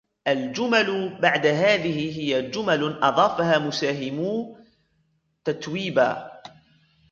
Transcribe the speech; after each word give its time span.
الجمل 0.27 1.17
بعد 1.21 1.45
هذه 1.45 2.19
هي 2.19 2.49
جمل 2.49 2.99
أضافها 3.03 3.59
مساهمو 3.59 4.57
تتويبا. 5.45 6.41